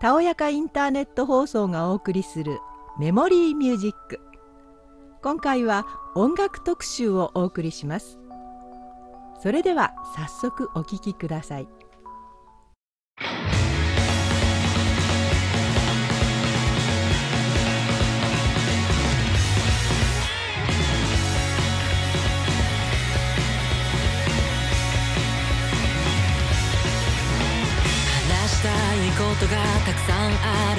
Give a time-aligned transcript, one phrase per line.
[0.00, 2.58] たおやかインターネット放送がお送りする
[2.98, 4.20] メモリーミュージック。
[5.22, 8.18] 今回は音楽特集をお送りします。
[9.40, 11.68] それでは早速お聴きください。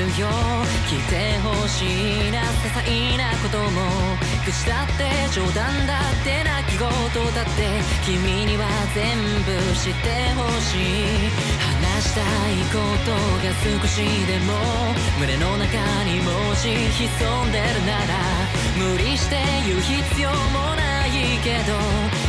[0.00, 0.28] るよ
[0.88, 7.68] 聞いてほしいな些細なことも口だって冗談だって泣き言だって
[8.04, 8.64] 君には
[8.94, 9.12] 全
[9.44, 11.60] 部知ってほしい。
[11.60, 13.12] 話したいこと
[13.44, 14.56] が少しでも
[15.20, 18.16] 胸の中にもし潜んでるなら
[18.80, 21.10] 無理して言う必要もない
[21.44, 21.76] けど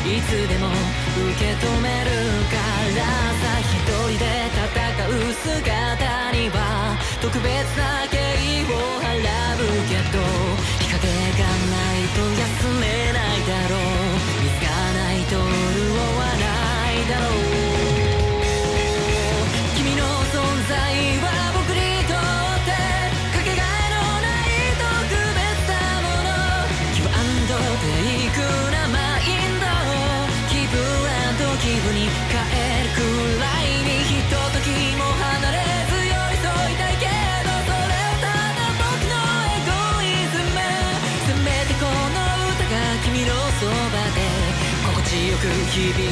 [0.03, 2.11] いつでも受け止める
[2.51, 2.57] か
[2.99, 3.05] ら
[3.39, 3.79] さ一
[4.11, 4.25] 人で
[4.59, 6.80] 戦う姿には。
[7.21, 8.20] 特別な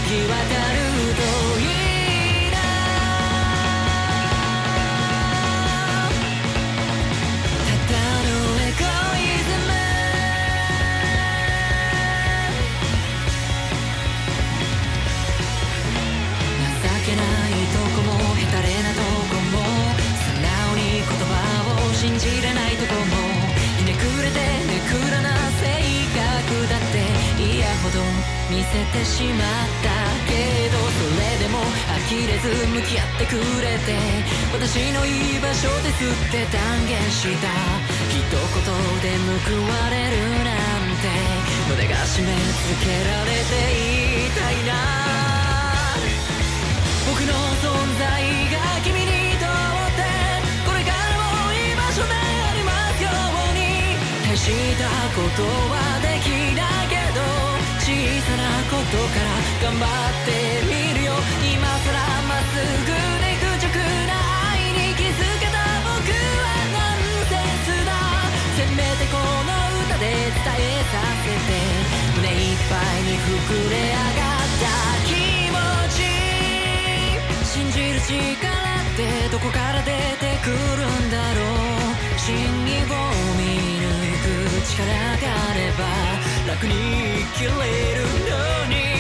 [0.09, 0.78] き渡る
[28.49, 29.93] 見せてしまった
[30.25, 31.61] けどそれでも
[32.09, 33.93] 呆れず向き合ってくれて
[34.51, 36.57] 私の居場所ですって断
[36.87, 37.47] 言した。
[38.09, 38.41] 一言
[39.05, 41.49] で報われるなんて。
[41.69, 43.53] 胸が締め付けられて
[44.25, 44.73] いたいな。
[47.07, 50.01] 僕の存在が君にとって
[50.65, 53.93] これからも居場所でありますように。
[54.27, 55.88] 大したことは
[59.69, 59.85] 頑張っ
[60.25, 60.33] て
[60.65, 61.13] みるよ。
[61.45, 63.77] 今さらまっすぐで愚直
[64.09, 64.17] な
[64.49, 67.93] 愛に気づけた僕はナンセンスだ。
[68.57, 69.53] せめてこの
[69.85, 71.53] 歌で伝えさせて。
[72.17, 74.73] 胸いっぱいに膨れ上がった
[75.05, 75.13] 気
[75.53, 75.61] 持
[75.93, 76.01] ち。
[77.45, 82.17] 信じる力ってどこから出てくるんだろう。
[82.17, 82.97] 真意を
[83.37, 85.85] 見抜く力があれば
[86.47, 86.73] 楽に
[87.37, 88.98] 生きれるのに。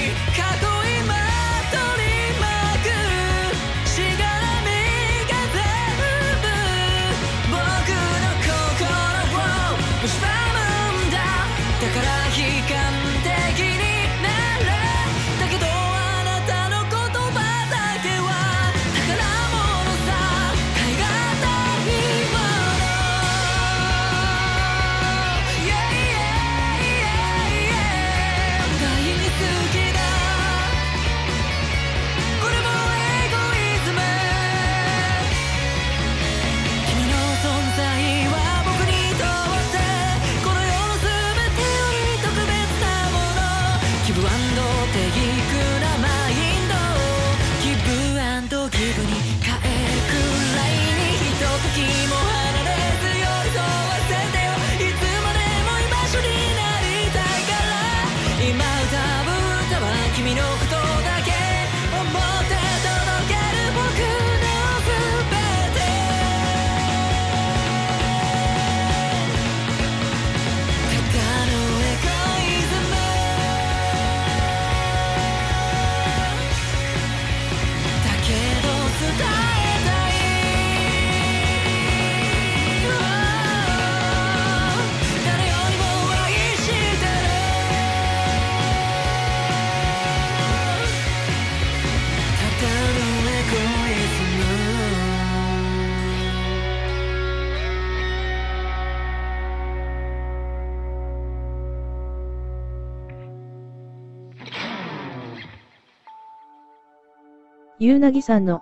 [107.81, 108.61] ゆうなぎさんの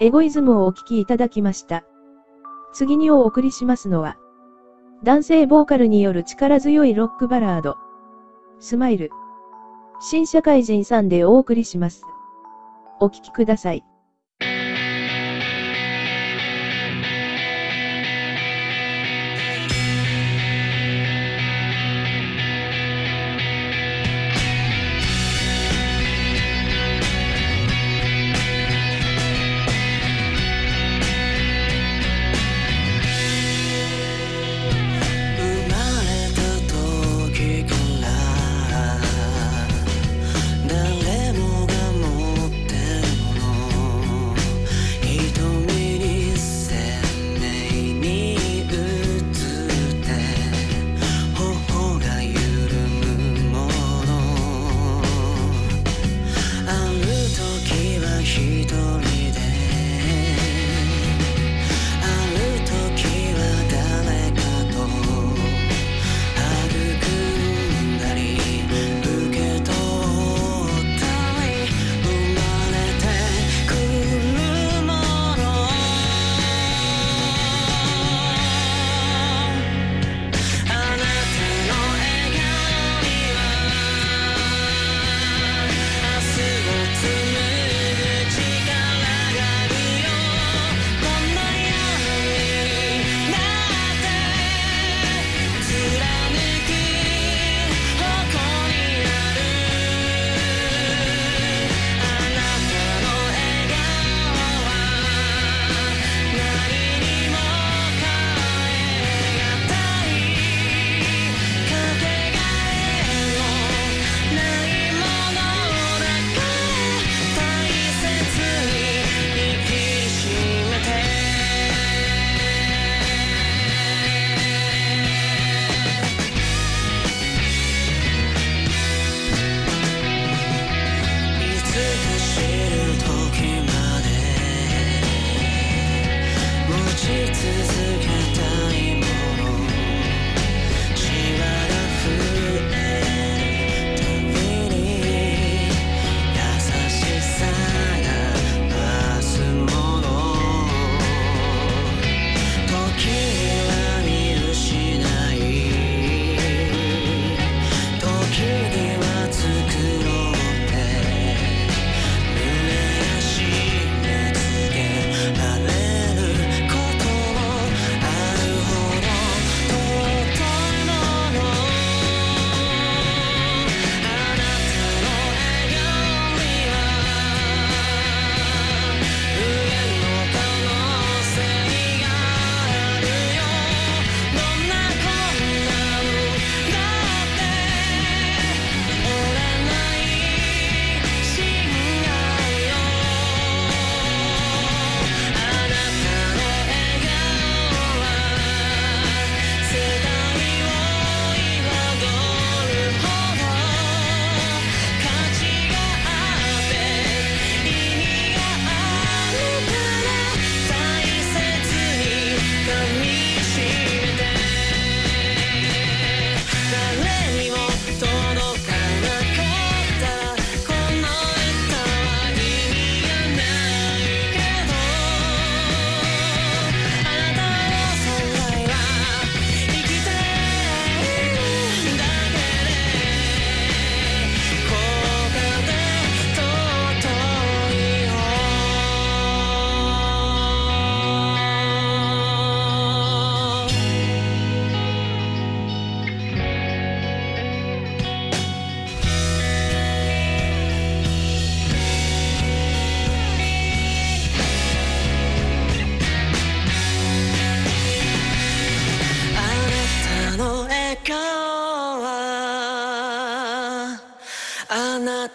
[0.00, 1.84] エゴイズムをお聞きいただきました。
[2.72, 4.16] 次にお送りしますのは、
[5.04, 7.76] 男性ボーカルによる力強いロックバラード、
[8.58, 9.10] スマイル。
[10.00, 12.02] 新社会人さんでお送りします。
[12.98, 13.84] お聴きください。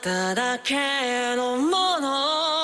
[0.01, 2.58] ただけのもの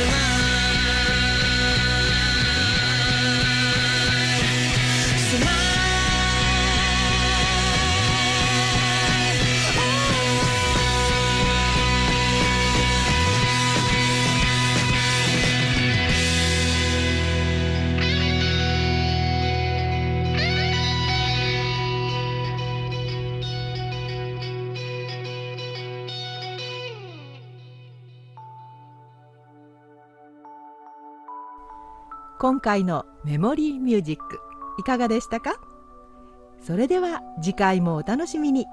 [0.00, 0.29] ス
[32.40, 34.40] 今回のメモリーミュージック
[34.78, 35.60] いかがでしたか？
[36.58, 38.64] それでは次回もお楽しみに。